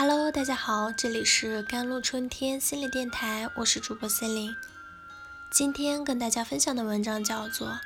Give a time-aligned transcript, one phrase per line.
[0.00, 4.56] Hello，大家好，这里是甘露春天心理电台，我是主播心灵。
[5.52, 7.68] 今天跟大家分享的文章叫做《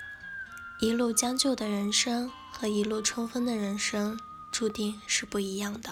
[0.78, 4.16] 一路将就的人生和一路冲锋的人生
[4.52, 5.90] 注定是不一样的》。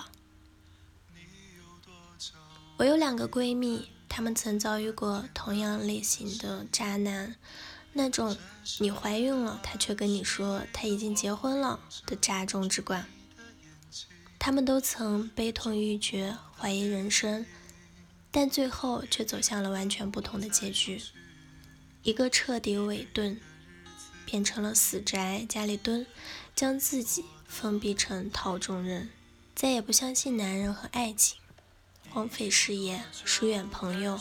[2.77, 7.35] 我有两个闺蜜，她们曾遭遇过同样类型的渣男，
[7.95, 8.37] 那种
[8.79, 13.09] 你怀孕了，他却跟你说他已经结婚了的渣中之冠。
[14.45, 17.47] 他们都曾悲痛欲绝，怀疑人生，
[18.33, 21.01] 但最后却走向了完全不同的结局。
[22.03, 23.41] 一个彻底萎顿，
[24.27, 26.05] 变成了死宅家里蹲，
[26.57, 29.11] 将自己封闭成套中人，
[29.55, 31.39] 再也不相信男人和爱情，
[32.11, 34.19] 荒废事业，疏远朋友，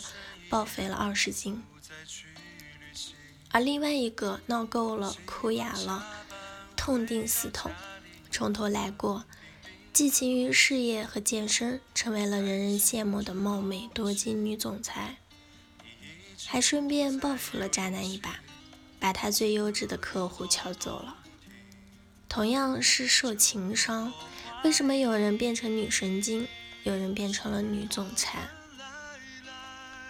[0.51, 1.63] 报废了二十斤。
[3.49, 6.05] 而另外一个闹够了，哭哑了，
[6.77, 7.71] 痛定思痛，
[8.29, 9.25] 从头来过。
[9.93, 15.17] 寄情于事业和健身，成为了人人羡慕的貌美多金女总裁，
[16.47, 18.39] 还顺便报复了渣男一把，
[19.01, 21.17] 把他最优质的客户撬走了。
[22.29, 24.13] 同样是受情伤，
[24.63, 26.47] 为什么有人变成女神经，
[26.83, 28.47] 有人变成了女总裁？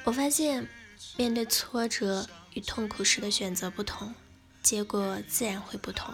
[0.04, 0.70] 我发现，
[1.18, 4.14] 面对挫折与痛苦时的选择不同，
[4.62, 6.14] 结果自然会不同。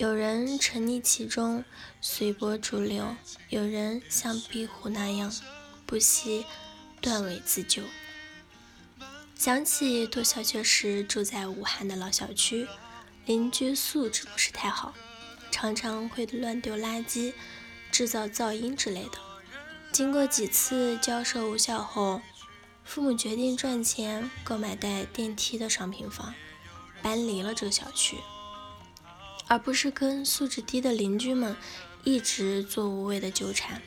[0.00, 1.62] 有人沉溺其中，
[2.00, 3.04] 随波逐流；
[3.50, 5.30] 有人像壁虎那样
[5.84, 6.46] 不惜
[7.02, 7.82] 断尾自救。
[9.34, 12.66] 想起读小学时住在武汉的老小区，
[13.26, 14.94] 邻居素质不是太好，
[15.50, 17.34] 常常会乱丢垃圾、
[17.92, 19.18] 制造噪音之类的。
[19.92, 22.22] 经过几次交涉无效后，
[22.84, 26.34] 父母决定赚钱购买带电梯的商品房，
[27.02, 28.16] 搬离了这个小区。
[29.50, 31.56] 而不是跟素质低的邻居们
[32.04, 33.82] 一直做无谓的纠缠。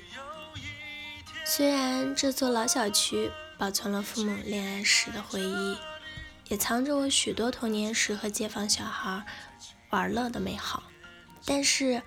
[1.45, 5.77] 虽然这座老小区保存了父母恋爱时的回忆，
[6.49, 9.25] 也藏着我许多童年时和街坊小孩
[9.89, 10.83] 玩乐的美好，
[11.45, 12.03] 但是，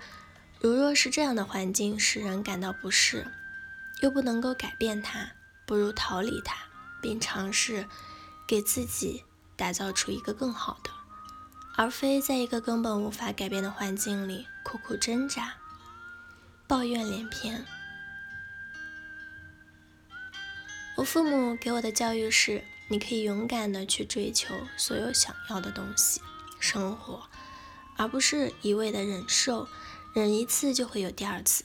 [0.59, 3.25] 如若是这样的环境使人感到不适，
[4.03, 5.31] 又不能够改变它，
[5.65, 6.55] 不如逃离它，
[7.01, 7.87] 并尝试
[8.47, 9.23] 给自己
[9.55, 10.91] 打造出一个更好的。
[11.77, 15.53] 而非在一个根本无法改变的环境里苦苦挣扎、
[16.65, 17.63] 抱怨连篇。
[20.95, 26.19] 我父母给我的教育是：你可以勇敢的去追求所有想要的东西、
[26.59, 27.29] 生活，
[27.95, 29.67] 而不是一味的忍受。
[30.15, 31.63] 忍一次就会有第二次，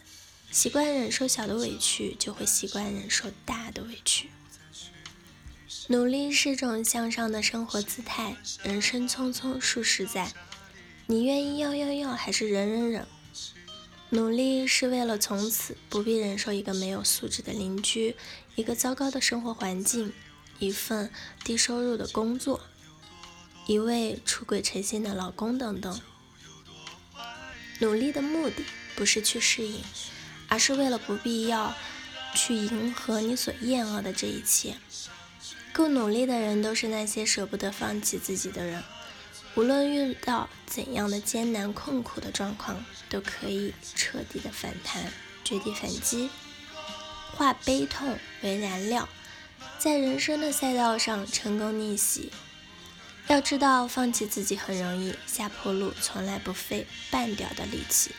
[0.50, 4.28] 习惯忍受小的委屈，就会习惯忍受大的委屈。
[5.88, 8.37] 努力是种向上的生活姿态。
[8.62, 10.32] 人生匆匆数十载，
[11.06, 13.06] 你愿意要要要，还是忍忍忍？
[14.10, 18.15] 努力是为了从此不必忍受一个没有素质的邻居，
[18.54, 20.12] 一个糟糕的生活环境，
[20.59, 21.10] 一份
[21.42, 22.60] 低收入的工作，
[23.66, 26.00] 一位出轨成性的老公等等。
[27.81, 29.82] 努力的目的不是去适应，
[30.48, 31.75] 而是为了不必要
[32.34, 34.76] 去迎合你所厌恶的这一切。
[35.72, 38.83] 够努力的人，都是那些舍不得放弃自己的人。
[39.55, 45.12] 无论遇到怎样的艰难困苦的状况，都可以彻底的反弹，
[45.44, 46.31] 绝地反击，
[47.33, 49.09] 化悲痛为燃料，
[49.78, 52.31] 在人生的赛道上成功逆袭。
[53.28, 58.10] 要知道，放弃自己很容易，下坡路从来不费半点的力气。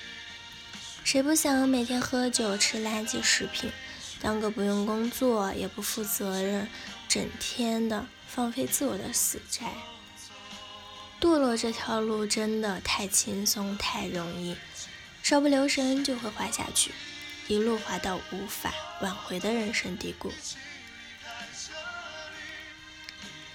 [1.03, 3.71] 谁不想每天喝酒吃垃圾食品，
[4.23, 6.67] 当个不用工作也不负责任？
[7.09, 9.73] 整天的放飞自我的死宅，
[11.21, 14.55] 堕落这条路真的太轻松太容易，
[15.21, 16.91] 稍不留神就会滑下去，
[17.47, 20.31] 一路滑到无法挽回的人生低谷。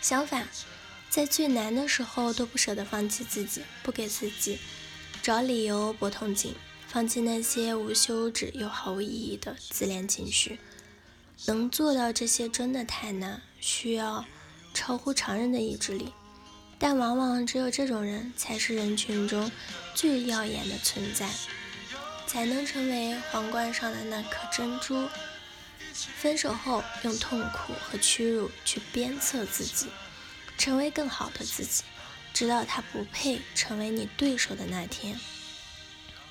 [0.00, 0.47] 相反，
[1.11, 4.61] 在最难的时候都不舍得放弃自己，不给自己
[5.21, 6.55] 找理由博痛紧，
[6.91, 10.58] 放弃那些无休止又毫无意义的自恋情绪。
[11.46, 14.25] 能做到这些真的太难，需要
[14.73, 16.12] 超乎常人的意志力。
[16.79, 19.50] 但往往只有这种人才是人群中
[19.94, 21.29] 最耀眼的存在，
[22.26, 25.08] 才能成为皇冠上的那颗珍珠。
[25.93, 29.88] 分手后，用痛苦和屈辱去鞭策自己，
[30.56, 31.82] 成为更好的自己，
[32.32, 35.19] 直到他不配成为你对手的那天。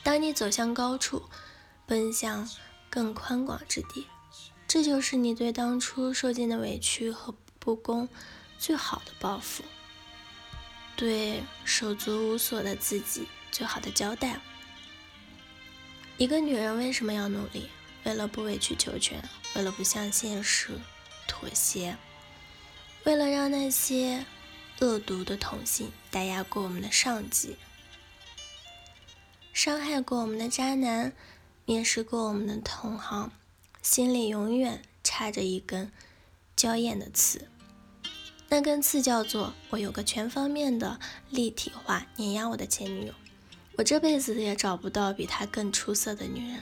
[0.08, 1.24] 当你走向高处，
[1.86, 2.50] 奔向
[2.90, 4.08] 更宽广之地。
[4.66, 8.08] 这就是你对当初受尽的委屈和不公
[8.58, 9.66] 最好的报复，
[10.96, 14.40] 对手足无措的自己最好的交代。
[16.16, 17.70] 一个女人为什么要努力？
[18.06, 19.22] 为了不委曲求全，
[19.56, 20.70] 为了不向现实
[21.28, 21.98] 妥协，
[23.04, 24.26] 为了让那些
[24.80, 27.58] 恶毒的同性打压过我们的上级，
[29.58, 31.12] 伤害过我们的渣男，
[31.66, 33.32] 蔑视过我们的同行，
[33.82, 35.92] 心里永远插着一根
[36.56, 37.48] 娇艳的刺。
[38.50, 41.00] 那根刺叫做我有个全方面的
[41.32, 43.14] 立体化碾压我的前女友，
[43.78, 46.60] 我这辈子也找不到比她更出色的女人。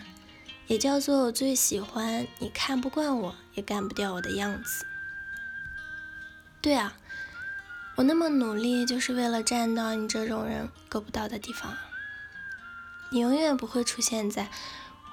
[0.67, 4.85] 也叫做我最喜欢你看不惯我也干不掉我的样子。
[6.61, 6.95] 对啊，
[7.97, 11.75] 我那么努力就是为了站到你这种人够不到的地方。
[13.11, 14.49] 你永远不会出现在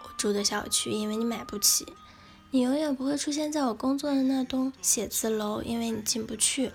[0.02, 1.84] 我住的小区，因为你买不起；
[2.50, 6.70] 你永远不会出现在我工作的那栋写字楼，因为你进不去；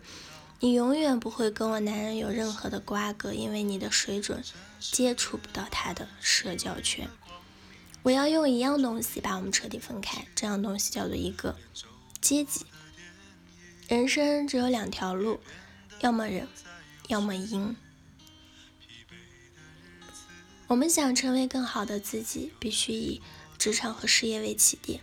[0.59, 4.43] 你永远不会跟我男人有任何的瓜葛，因为你的水准
[4.79, 7.09] 接触不到他的社交圈。
[8.03, 11.55] 我要用一样东西把我们彻底分开，这样东西叫做一个
[12.21, 12.65] 阶级。
[13.89, 15.39] 人生只有两条路，
[15.99, 16.47] 要么忍，
[17.07, 17.75] 要么赢。
[20.67, 23.21] 我们想成为更好的自己，必须以
[23.57, 24.99] 职场和事业为起点，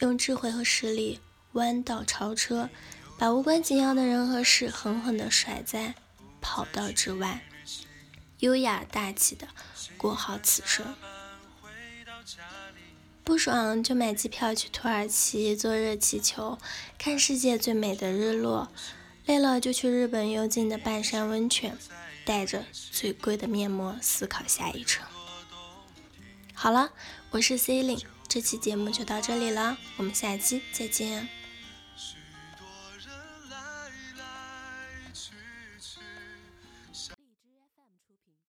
[0.00, 1.18] 用智慧和实力
[1.52, 2.70] 弯道超车，
[3.18, 5.94] 把无关紧要的人和事狠狠地甩在
[6.40, 7.42] 跑道之外，
[8.38, 9.48] 优雅大气的
[9.96, 10.94] 过好此生。
[13.24, 16.58] 不爽就买机票去土耳其坐热气球，
[16.96, 18.68] 看世界最美的日落；
[19.26, 21.76] 累了就去日本幽静的半山温泉，
[22.24, 25.04] 带着最贵的面膜思考下一程。
[26.54, 26.92] 好了，
[27.30, 31.28] 我是 Cling，，这期节目就到这里了，我们下期再见。